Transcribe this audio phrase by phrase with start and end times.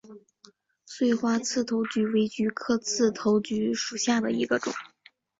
[0.87, 4.73] 穗花刺头菊为菊科刺头菊属下的一个种。